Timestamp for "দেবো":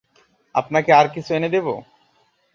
1.49-1.73